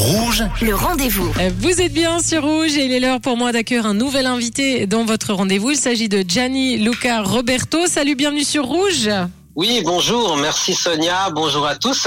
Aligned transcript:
Rouge, 0.00 0.44
le 0.62 0.74
rendez-vous. 0.74 1.30
Euh, 1.38 1.50
Vous 1.58 1.82
êtes 1.82 1.92
bien 1.92 2.20
sur 2.20 2.42
Rouge 2.42 2.74
et 2.78 2.86
il 2.86 2.92
est 2.92 3.00
l'heure 3.00 3.20
pour 3.20 3.36
moi 3.36 3.52
d'accueillir 3.52 3.84
un 3.84 3.92
nouvel 3.92 4.24
invité 4.24 4.86
dans 4.86 5.04
votre 5.04 5.34
rendez-vous. 5.34 5.72
Il 5.72 5.76
s'agit 5.76 6.08
de 6.08 6.24
Gianni 6.26 6.78
Luca 6.78 7.20
Roberto. 7.20 7.86
Salut, 7.86 8.14
bienvenue 8.14 8.42
sur 8.44 8.64
Rouge. 8.64 9.10
Oui, 9.56 9.82
bonjour, 9.84 10.36
merci 10.36 10.74
Sonia, 10.74 11.28
bonjour 11.34 11.66
à 11.66 11.74
tous. 11.74 12.06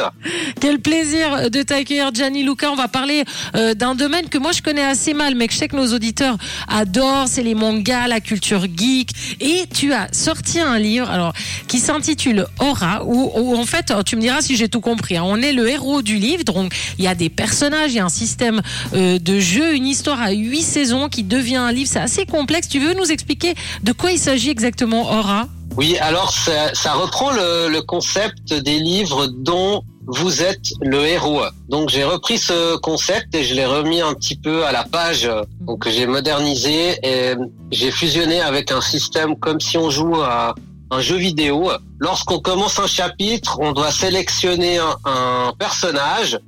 Quel 0.61 0.79
plaisir 0.79 1.51
de 1.51 1.61
t'accueillir, 1.61 2.09
Gianni 2.13 2.41
Luca. 2.41 2.71
On 2.71 2.75
va 2.75 2.87
parler 2.87 3.25
euh, 3.55 3.73
d'un 3.73 3.95
domaine 3.95 4.29
que 4.29 4.37
moi 4.37 4.53
je 4.53 4.61
connais 4.61 4.83
assez 4.83 5.13
mal, 5.13 5.35
mais 5.35 5.47
que 5.47 5.53
je 5.53 5.59
sais 5.59 5.67
que 5.67 5.75
nos 5.75 5.93
auditeurs 5.93 6.37
adorent. 6.69 7.27
C'est 7.27 7.43
les 7.43 7.53
mangas, 7.53 8.07
la 8.07 8.21
culture 8.21 8.65
geek. 8.75 9.09
Et 9.41 9.65
tu 9.71 9.91
as 9.91 10.07
sorti 10.13 10.61
un 10.61 10.79
livre, 10.79 11.11
alors 11.11 11.33
qui 11.67 11.79
s'intitule 11.79 12.47
Aura, 12.59 13.03
où, 13.03 13.31
où, 13.35 13.57
en 13.57 13.65
fait, 13.65 13.93
tu 14.05 14.15
me 14.15 14.21
diras 14.21 14.41
si 14.41 14.55
j'ai 14.55 14.69
tout 14.69 14.81
compris. 14.81 15.17
hein. 15.17 15.23
On 15.25 15.41
est 15.41 15.53
le 15.53 15.67
héros 15.67 16.01
du 16.01 16.15
livre, 16.15 16.45
donc 16.45 16.73
il 16.97 17.03
y 17.03 17.07
a 17.07 17.13
des 17.15 17.29
personnages, 17.29 17.91
il 17.91 17.97
y 17.97 17.99
a 17.99 18.05
un 18.05 18.09
système 18.09 18.61
euh, 18.93 19.19
de 19.19 19.39
jeu, 19.39 19.75
une 19.75 19.85
histoire 19.85 20.21
à 20.21 20.31
huit 20.31 20.63
saisons 20.63 21.09
qui 21.09 21.23
devient 21.23 21.57
un 21.57 21.73
livre. 21.73 21.89
C'est 21.91 21.99
assez 21.99 22.25
complexe. 22.25 22.69
Tu 22.69 22.79
veux 22.79 22.93
nous 22.93 23.11
expliquer 23.11 23.53
de 23.83 23.91
quoi 23.91 24.11
il 24.13 24.17
s'agit 24.17 24.49
exactement, 24.49 25.11
Aura? 25.19 25.49
Oui, 25.75 25.97
alors 25.97 26.31
ça, 26.31 26.73
ça 26.73 26.93
reprend 26.93 27.31
le, 27.31 27.67
le 27.67 27.81
concept 27.81 28.53
des 28.53 28.77
livres 28.77 29.27
dont 29.27 29.83
vous 30.05 30.43
êtes 30.43 30.67
le 30.81 31.05
héros. 31.05 31.41
Donc 31.69 31.89
j'ai 31.89 32.03
repris 32.03 32.37
ce 32.37 32.75
concept 32.77 33.33
et 33.33 33.43
je 33.43 33.55
l'ai 33.55 33.65
remis 33.65 34.01
un 34.01 34.13
petit 34.13 34.35
peu 34.35 34.65
à 34.65 34.71
la 34.71 34.83
page. 34.83 35.29
Donc 35.61 35.87
j'ai 35.87 36.05
modernisé 36.05 36.99
et 37.03 37.33
j'ai 37.71 37.89
fusionné 37.89 38.41
avec 38.41 38.71
un 38.71 38.81
système 38.81 39.35
comme 39.37 39.59
si 39.59 39.77
on 39.77 39.89
joue 39.89 40.21
à 40.21 40.53
un 40.91 41.01
jeu 41.01 41.15
vidéo. 41.15 41.71
Lorsqu'on 41.99 42.39
commence 42.39 42.77
un 42.79 42.87
chapitre, 42.87 43.57
on 43.59 43.71
doit 43.71 43.91
sélectionner 43.91 44.77
un, 44.77 44.95
un 45.05 45.53
personnage 45.57 46.39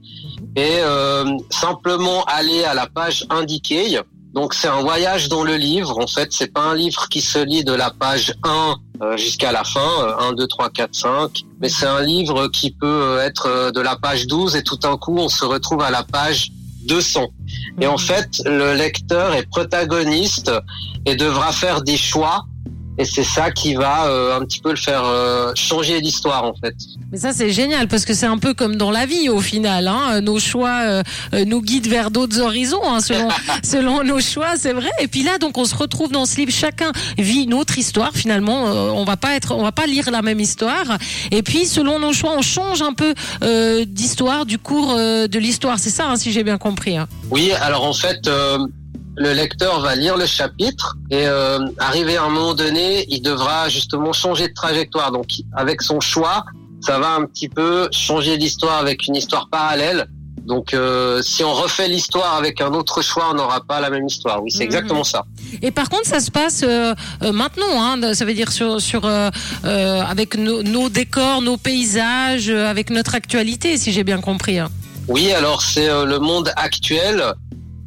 et 0.56 0.78
euh, 0.80 1.26
simplement 1.50 2.24
aller 2.26 2.64
à 2.64 2.74
la 2.74 2.88
page 2.88 3.26
indiquée. 3.30 4.00
Donc 4.36 4.54
c'est 4.54 4.68
un 4.68 4.82
voyage 4.82 5.30
dans 5.30 5.46
le 5.46 5.56
livre. 5.56 5.98
En 5.98 6.08
fait, 6.08 6.34
c'est 6.34 6.52
pas 6.52 6.60
un 6.60 6.76
livre 6.76 7.08
qui 7.08 7.22
se 7.22 7.40
lit 7.40 7.64
de 7.64 7.72
la 7.72 7.90
page 7.90 8.34
1 8.44 8.76
euh, 9.02 9.16
jusqu'à 9.16 9.54
la 9.54 9.64
fin, 9.64 9.80
euh, 9.80 10.30
1, 10.30 10.34
2, 10.34 10.46
3, 10.46 10.70
4, 10.72 10.94
5. 10.94 11.44
Mais 11.62 11.70
c'est 11.70 11.86
un 11.86 12.02
livre 12.02 12.50
qui 12.50 12.72
peut 12.72 12.86
euh, 12.86 13.26
être 13.26 13.48
euh, 13.48 13.72
de 13.72 13.80
la 13.80 13.96
page 13.96 14.28
12 14.28 14.58
et 14.58 14.64
tout 14.64 14.76
d'un 14.76 14.98
coup, 14.98 15.16
on 15.18 15.30
se 15.30 15.46
retrouve 15.46 15.82
à 15.82 15.90
la 15.90 16.04
page 16.04 16.52
200. 16.84 17.28
Et 17.80 17.88
en 17.88 17.98
fait, 17.98 18.42
le 18.46 18.74
lecteur 18.74 19.34
est 19.36 19.50
protagoniste 19.50 20.52
et 21.06 21.16
devra 21.16 21.54
faire 21.54 21.82
des 21.82 21.98
choix. 21.98 22.44
Et 22.98 23.04
c'est 23.06 23.24
ça 23.24 23.52
qui 23.52 23.76
va 23.76 24.08
euh, 24.08 24.38
un 24.38 24.46
petit 24.46 24.62
peu 24.62 24.70
le 24.70 24.78
faire 24.78 25.04
euh, 25.06 25.52
changer 25.56 26.00
l'histoire 26.00 26.46
en 26.46 26.54
fait. 26.54 26.74
Mais 27.12 27.18
ça 27.18 27.34
c'est 27.34 27.52
génial 27.52 27.88
parce 27.88 28.06
que 28.06 28.14
c'est 28.14 28.26
un 28.26 28.38
peu 28.38 28.54
comme 28.54 28.78
dans 28.78 28.92
la 28.92 29.06
vie 29.06 29.30
au 29.30 29.42
final. 29.42 29.88
Hein. 29.88 30.22
Nos 30.22 30.40
choix 30.40 30.80
euh, 30.84 31.04
euh, 31.34 31.44
nous 31.46 31.62
guident 31.62 31.88
vers 31.88 32.10
d'autres 32.10 32.40
horizons 32.40 32.82
hein, 32.86 33.02
selon 33.02 33.28
selon 33.64 34.04
nos 34.04 34.20
choix, 34.22 34.54
c'est 34.58 34.72
vrai. 34.74 34.90
Et 35.02 35.08
puis 35.08 35.24
là 35.24 35.38
donc 35.40 35.58
on 35.58 35.66
se 35.66 35.76
retrouve 35.76 36.12
dans 36.12 36.26
ce 36.26 36.38
livre. 36.38 36.52
Chacun 36.54 36.92
vit 37.18 37.44
une 37.44 37.54
autre 37.54 37.78
histoire 37.78 38.12
finalement. 38.14 38.68
Euh, 38.68 38.90
on 38.92 39.04
va 39.04 39.18
pas 39.18 39.36
être, 39.36 39.54
on 39.54 39.62
va 39.64 39.72
pas 39.74 39.88
lire 39.88 40.10
la 40.12 40.22
même 40.22 40.40
histoire. 40.40 40.98
Et 41.32 41.44
puis 41.44 41.66
selon 41.66 42.00
nos 42.00 42.14
choix, 42.14 42.34
on 42.38 42.42
change 42.42 42.82
un 42.82 42.94
peu 42.94 43.14
euh, 43.44 43.84
d'histoire, 43.86 44.46
du 44.46 44.58
cours 44.58 44.94
euh, 44.98 45.28
de 45.28 45.38
l'histoire. 45.40 45.80
C'est 45.80 45.90
ça 45.90 46.08
hein, 46.08 46.16
si 46.16 46.32
j'ai 46.32 46.44
bien 46.44 46.58
compris. 46.58 46.96
hein. 46.98 47.08
Oui, 47.30 47.52
alors 47.62 47.84
en 47.84 47.94
fait, 47.94 48.28
euh, 48.28 48.58
le 49.18 49.34
lecteur 49.34 49.80
va 49.82 49.96
lire 49.96 50.18
le 50.18 50.26
chapitre 50.26 50.96
et 51.10 51.28
euh, 51.28 51.60
arrivé 51.80 52.18
à 52.18 52.24
un 52.24 52.30
moment 52.30 52.54
donné, 52.54 53.06
il 53.10 53.22
devra 53.22 53.70
justement 53.70 54.14
changer 54.14 54.48
de 54.50 54.54
trajectoire. 54.54 55.12
Donc 55.12 55.28
avec 55.56 55.82
son 55.82 56.00
choix, 56.00 56.44
ça 56.82 57.00
va 57.00 57.12
un 57.16 57.26
petit 57.26 57.50
peu 57.50 57.88
changer 57.92 58.38
l'histoire 58.38 58.78
avec 58.78 59.08
une 59.08 59.16
histoire 59.16 59.48
parallèle. 59.50 60.06
Donc 60.46 60.76
euh, 60.76 61.24
si 61.24 61.44
on 61.44 61.54
refait 61.54 61.88
l'histoire 61.88 62.36
avec 62.36 62.62
un 62.62 62.72
autre 62.74 63.02
choix, 63.02 63.30
on 63.32 63.34
n'aura 63.36 63.62
pas 63.62 63.80
la 63.82 63.90
même 63.90 64.06
histoire. 64.06 64.44
Oui, 64.44 64.52
c'est 64.52 64.60
Mhm. 64.60 64.66
exactement 64.66 65.04
ça. 65.04 65.24
Et 65.64 65.72
par 65.72 65.90
contre, 65.90 66.06
ça 66.06 66.20
se 66.20 66.30
passe 66.30 66.62
euh, 66.64 66.94
euh, 67.24 67.32
maintenant. 67.32 67.82
Hein, 67.84 68.14
ça 68.14 68.26
veut 68.26 68.34
dire 68.36 68.52
sur 68.52 68.80
sur 68.80 69.06
euh, 69.06 69.32
euh, 69.64 70.02
avec 70.04 70.36
nos, 70.38 70.62
nos 70.62 70.90
décors, 70.90 71.42
nos 71.42 71.58
paysages, 71.58 72.50
euh, 72.50 72.68
avec 72.70 72.92
notre 72.92 73.16
actualité, 73.16 73.78
si 73.78 73.92
j'ai 73.92 74.04
bien 74.04 74.22
compris. 74.22 74.60
hein. 74.60 74.70
Oui, 75.08 75.32
alors 75.32 75.62
c'est 75.62 75.88
euh, 75.90 76.06
le 76.06 76.20
monde 76.20 76.52
actuel 76.58 77.24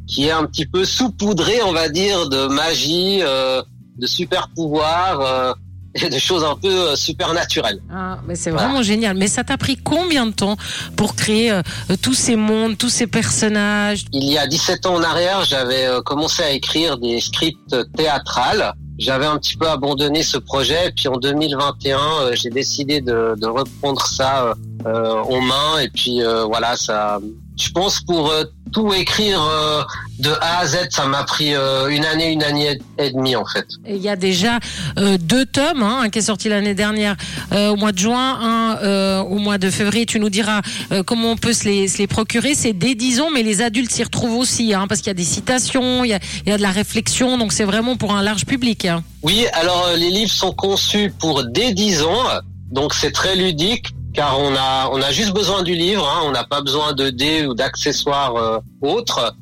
qui 0.09 0.25
est 0.27 0.31
un 0.31 0.45
petit 0.45 0.65
peu 0.65 0.85
saupoudré, 0.85 1.61
on 1.63 1.71
va 1.71 1.87
dire, 1.87 2.27
de 2.29 2.47
magie, 2.47 3.19
euh, 3.21 3.61
de 3.97 4.07
super 4.07 4.49
pouvoirs 4.55 5.21
euh, 5.21 5.53
et 5.95 6.09
de 6.09 6.17
choses 6.17 6.43
un 6.43 6.55
peu 6.55 6.67
euh, 6.67 6.95
supernaturelles. 6.95 7.79
Ah, 7.93 8.17
mais 8.27 8.35
c'est 8.35 8.49
vraiment 8.49 8.81
génial. 8.81 9.15
Mais 9.15 9.27
ça 9.27 9.43
t'a 9.43 9.57
pris 9.57 9.77
combien 9.77 10.25
de 10.25 10.31
temps 10.31 10.57
pour 10.95 11.15
créer 11.15 11.51
euh, 11.51 11.61
tous 12.01 12.15
ces 12.15 12.35
mondes, 12.35 12.77
tous 12.77 12.89
ces 12.89 13.05
personnages? 13.07 14.05
Il 14.11 14.23
y 14.23 14.37
a 14.37 14.47
17 14.47 14.87
ans 14.87 14.95
en 14.95 15.03
arrière, 15.03 15.45
j'avais 15.45 15.85
euh, 15.85 16.01
commencé 16.01 16.41
à 16.41 16.51
écrire 16.51 16.97
des 16.97 17.21
scripts 17.21 17.75
théâtrales. 17.95 18.73
J'avais 18.97 19.27
un 19.27 19.37
petit 19.37 19.55
peu 19.55 19.67
abandonné 19.69 20.23
ce 20.23 20.37
projet, 20.37 20.87
et 20.87 20.91
puis 20.91 21.07
en 21.07 21.15
2021, 21.15 21.97
euh, 21.97 22.31
j'ai 22.33 22.49
décidé 22.49 22.99
de, 22.99 23.33
de 23.37 23.47
reprendre 23.47 24.05
ça 24.05 24.43
euh, 24.43 24.53
euh, 24.85 25.23
en 25.23 25.41
main. 25.41 25.79
Et 25.79 25.89
puis 25.89 26.21
euh, 26.21 26.43
voilà, 26.43 26.75
ça. 26.75 27.19
Je 27.57 27.69
pense 27.71 28.01
pour 28.01 28.29
euh, 28.29 28.43
tout 28.71 28.93
écrire 28.93 29.41
euh, 29.41 29.83
de 30.19 30.31
A 30.41 30.59
à 30.59 30.65
Z, 30.67 30.77
ça 30.89 31.05
m'a 31.05 31.23
pris 31.23 31.53
euh, 31.55 31.87
une 31.89 32.05
année, 32.05 32.31
une 32.31 32.43
année 32.43 32.77
et 32.97 33.11
demie 33.11 33.35
en 33.35 33.45
fait. 33.45 33.65
Et 33.85 33.95
Il 33.95 34.01
y 34.01 34.09
a 34.09 34.15
déjà 34.15 34.59
euh, 34.97 35.17
deux 35.19 35.45
tomes, 35.45 35.83
hein, 35.83 36.01
un 36.03 36.09
qui 36.09 36.19
est 36.19 36.23
sorti 36.23 36.49
l'année 36.49 36.73
dernière 36.73 37.15
euh, 37.53 37.69
au 37.69 37.75
mois 37.75 37.91
de 37.91 37.97
juin, 37.97 38.39
un 38.41 38.77
euh, 38.83 39.19
au 39.21 39.37
mois 39.37 39.57
de 39.57 39.69
février. 39.69 40.05
Tu 40.05 40.19
nous 40.19 40.29
diras 40.29 40.61
euh, 40.91 41.03
comment 41.03 41.31
on 41.31 41.37
peut 41.37 41.53
se 41.53 41.65
les, 41.65 41.87
se 41.87 41.97
les 41.99 42.07
procurer. 42.07 42.53
C'est 42.55 42.73
10 42.73 43.21
ans, 43.21 43.29
mais 43.33 43.43
les 43.43 43.61
adultes 43.61 43.91
s'y 43.91 44.03
retrouvent 44.03 44.37
aussi, 44.37 44.73
hein, 44.73 44.85
parce 44.87 45.01
qu'il 45.01 45.07
y 45.07 45.11
a 45.11 45.13
des 45.15 45.23
citations, 45.23 46.03
il 46.03 46.09
y 46.09 46.13
a, 46.13 46.19
il 46.45 46.49
y 46.49 46.51
a 46.51 46.57
de 46.57 46.61
la 46.61 46.71
réflexion, 46.71 47.37
donc 47.37 47.51
c'est 47.53 47.63
vraiment 47.65 47.95
pour 47.97 48.13
un 48.15 48.21
large 48.21 48.45
public. 48.45 48.85
hein. 48.85 49.03
Oui, 49.23 49.45
alors 49.53 49.85
euh, 49.87 49.95
les 49.95 50.09
livres 50.09 50.31
sont 50.31 50.53
conçus 50.53 51.13
pour 51.19 51.43
dès 51.43 51.73
10 51.73 52.03
ans, 52.03 52.23
donc 52.71 52.93
c'est 52.93 53.11
très 53.11 53.35
ludique 53.35 53.87
car 54.19 54.37
on 54.37 54.53
a 54.53 54.89
on 54.91 55.01
a 55.01 55.11
juste 55.11 55.33
besoin 55.33 55.63
du 55.63 55.75
livre, 55.75 56.05
hein, 56.05 56.23
on 56.25 56.31
n'a 56.31 56.43
pas 56.43 56.59
besoin 56.59 56.91
de 56.91 57.09
dés 57.09 57.47
ou 57.47 57.53
d'accessoires 57.53 58.35
euh, 58.35 58.59
autres. 58.81 59.33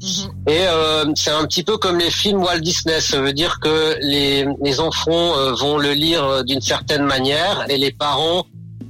Et 0.47 0.51
euh, 0.67 1.03
c'est 1.15 1.31
un 1.31 1.45
petit 1.45 1.63
peu 1.63 1.77
comme 1.77 1.97
les 1.97 2.11
films 2.11 2.43
Walt 2.43 2.59
Disney, 2.59 3.01
ça 3.01 3.19
veut 3.19 3.33
dire 3.33 3.59
que 3.59 3.97
les, 4.01 4.45
les 4.61 4.79
enfants 4.79 5.35
euh, 5.35 5.53
vont 5.53 5.79
le 5.79 5.93
lire 5.93 6.23
euh, 6.23 6.43
d'une 6.43 6.61
certaine 6.61 7.05
manière 7.05 7.65
et 7.69 7.77
les 7.77 7.91
parents 7.91 8.45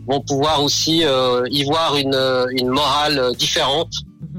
vont 0.10 0.20
pouvoir 0.20 0.62
aussi 0.62 1.06
euh, 1.06 1.44
y 1.52 1.64
voir 1.64 1.96
une, 1.96 2.20
une 2.52 2.68
morale 2.68 3.32
différente. 3.38 3.94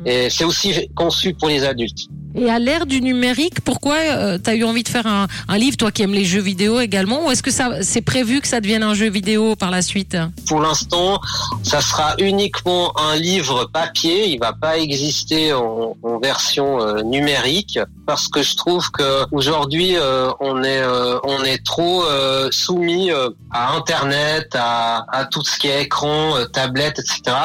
Et 0.04 0.28
c'est 0.28 0.44
aussi 0.44 0.86
conçu 0.94 1.32
pour 1.32 1.48
les 1.48 1.64
adultes. 1.64 2.08
Et 2.38 2.50
à 2.50 2.58
l'ère 2.58 2.86
du 2.86 3.00
numérique, 3.00 3.60
pourquoi 3.62 3.96
tu 4.38 4.50
as 4.50 4.54
eu 4.54 4.64
envie 4.64 4.82
de 4.82 4.88
faire 4.88 5.06
un, 5.06 5.58
livre, 5.58 5.76
toi 5.76 5.90
qui 5.90 6.02
aimes 6.02 6.12
les 6.12 6.24
jeux 6.24 6.40
vidéo 6.40 6.80
également, 6.80 7.26
ou 7.26 7.30
est-ce 7.30 7.42
que 7.42 7.50
c'est 7.82 8.02
prévu 8.02 8.40
que 8.40 8.48
ça 8.48 8.60
devienne 8.60 8.82
un 8.82 8.94
jeu 8.94 9.10
vidéo 9.10 9.56
par 9.56 9.70
la 9.70 9.82
suite? 9.82 10.16
Pour 10.46 10.60
l'instant, 10.60 11.20
ça 11.62 11.80
sera 11.80 12.14
uniquement 12.18 12.98
un 12.98 13.16
livre 13.16 13.68
papier. 13.72 14.28
Il 14.28 14.38
va 14.38 14.52
pas 14.52 14.78
exister 14.78 15.52
en, 15.52 15.96
version 16.20 16.80
euh, 16.80 17.02
numérique 17.02 17.78
parce 18.06 18.26
que 18.26 18.42
je 18.42 18.56
trouve 18.56 18.90
que 18.90 19.24
aujourd'hui 19.30 19.96
euh, 19.96 20.30
on 20.40 20.64
est 20.64 20.80
euh, 20.80 21.18
on 21.22 21.44
est 21.44 21.64
trop 21.64 22.02
euh, 22.02 22.48
soumis 22.50 23.12
euh, 23.12 23.30
à 23.50 23.74
Internet, 23.74 24.54
à, 24.54 25.26
tout 25.30 25.42
ce 25.42 25.58
qui 25.58 25.68
est 25.68 25.82
écran, 25.82 26.36
euh, 26.36 26.44
tablette, 26.44 26.98
etc. 26.98 27.36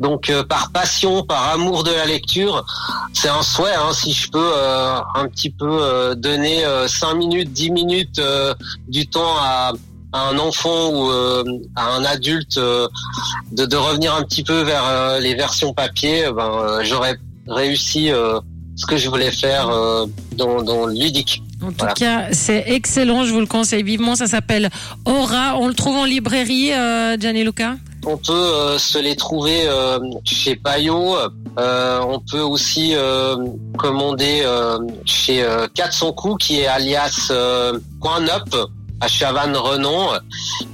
Donc 0.00 0.30
euh, 0.30 0.44
par 0.44 0.70
passion, 0.70 1.24
par 1.24 1.52
amour 1.52 1.84
de 1.84 1.90
la 1.90 2.06
lecture, 2.06 2.64
c'est 3.12 3.28
un 3.28 3.42
souhait. 3.42 3.74
Hein, 3.74 3.92
peux 4.28 4.52
euh, 4.56 4.96
un 5.14 5.28
petit 5.28 5.50
peu 5.50 5.68
euh, 5.68 6.14
donner 6.14 6.64
euh, 6.64 6.86
5 6.88 7.14
minutes, 7.14 7.52
10 7.52 7.70
minutes 7.70 8.18
euh, 8.18 8.54
du 8.88 9.06
temps 9.06 9.36
à 9.38 9.72
à 10.14 10.28
un 10.28 10.36
enfant 10.38 10.90
ou 10.90 11.10
euh, 11.10 11.42
à 11.74 11.94
un 11.94 12.04
adulte 12.04 12.58
euh, 12.58 12.86
de, 13.52 13.64
de 13.64 13.76
revenir 13.76 14.14
un 14.14 14.22
petit 14.24 14.42
peu 14.42 14.60
vers 14.60 14.84
euh, 14.86 15.18
les 15.20 15.34
versions 15.34 15.72
papier, 15.72 16.26
ben 16.36 16.50
euh, 16.52 16.80
j'aurais 16.84 17.16
réussi 17.48 18.12
euh, 18.12 18.38
ce 18.76 18.84
que 18.84 18.98
je 18.98 19.08
voulais 19.08 19.30
faire 19.30 19.70
euh, 19.70 20.04
dans, 20.36 20.60
dans 20.62 20.84
le 20.84 20.92
ludique. 20.92 21.42
En 21.62 21.68
tout 21.68 21.76
Voilà. 21.78 21.94
cas, 21.94 22.26
c'est 22.32 22.62
excellent, 22.66 23.24
je 23.24 23.32
vous 23.32 23.40
le 23.40 23.46
conseille 23.46 23.82
vivement. 23.84 24.14
Ça 24.14 24.26
s'appelle 24.26 24.68
Aura. 25.06 25.56
On 25.58 25.66
le 25.66 25.72
trouve 25.72 25.96
en 25.96 26.04
librairie, 26.04 26.74
euh, 26.74 27.16
Gianni 27.18 27.42
Luca 27.42 27.76
On 28.04 28.16
peut 28.16 28.32
euh, 28.32 28.78
se 28.78 28.98
les 28.98 29.14
trouver 29.16 29.68
euh, 29.68 29.98
chez 30.24 30.56
Payot. 30.56 31.16
Euh, 31.58 32.00
on 32.00 32.18
peut 32.18 32.40
aussi 32.40 32.94
euh, 32.96 33.36
commander 33.78 34.42
euh, 34.44 34.78
chez 35.04 35.42
euh, 35.44 35.66
400 35.74 36.12
coups 36.12 36.46
qui 36.46 36.60
est 36.60 36.66
alias 36.66 37.28
euh, 37.30 37.78
Coin 38.00 38.26
Up 38.28 38.54
à 39.00 39.06
Chavannes-Renon. 39.08 40.08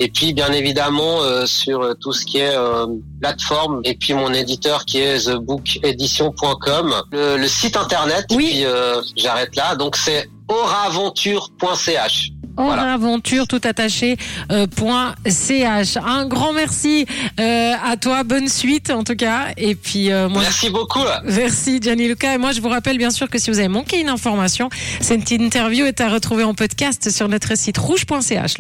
Et 0.01 0.09
puis 0.09 0.33
bien 0.33 0.53
évidemment 0.53 1.21
euh, 1.23 1.45
sur 1.47 1.95
tout 2.01 2.13
ce 2.13 2.25
qui 2.25 2.39
est 2.39 2.55
euh, 2.57 2.87
plateforme. 3.21 3.81
Et 3.85 3.95
puis 3.95 4.15
mon 4.15 4.33
éditeur 4.33 4.85
qui 4.87 4.99
est 4.99 5.27
thebookedition.com. 5.27 6.95
Le, 7.13 7.37
le 7.37 7.49
site 7.49 7.77
internet, 7.77 8.25
Oui. 8.31 8.51
puis 8.53 8.65
euh, 8.65 9.01
j'arrête 9.17 9.55
là. 9.57 9.75
Donc 9.77 9.97
c'est 9.97 10.29
auraventure.ch. 12.59 12.77
Voilà. 12.77 12.93
aventure 12.93 13.47
tout 13.47 13.61
attaché 13.65 14.17
euh, 14.51 14.67
point 14.67 15.15
ch. 15.27 15.97
Un 15.97 16.27
grand 16.27 16.53
merci 16.53 17.07
euh, 17.39 17.73
à 17.85 17.97
toi, 17.97 18.25
bonne 18.25 18.49
suite 18.49 18.91
en 18.91 19.05
tout 19.05 19.17
cas. 19.17 19.47
Et 19.57 19.75
puis 19.75 20.11
euh, 20.11 20.29
moi, 20.29 20.43
Merci 20.43 20.71
beaucoup. 20.71 21.01
merci 21.25 21.81
Gianni 21.81 22.09
Luca. 22.09 22.35
Et 22.35 22.39
moi, 22.39 22.53
je 22.53 22.61
vous 22.61 22.69
rappelle 22.69 22.99
bien 22.99 23.11
sûr 23.11 23.29
que 23.31 23.39
si 23.39 23.51
vous 23.51 23.59
avez 23.59 23.69
manqué 23.69 24.01
une 24.01 24.09
information, 24.09 24.69
cette 25.01 25.31
interview 25.31 25.87
est 25.87 26.01
à 26.01 26.09
retrouver 26.09 26.45
en 26.45 26.55
podcast 26.55 27.11
sur 27.11 27.29
notre 27.29 27.57
site 27.57 27.79
rouge.ch. 27.79 28.59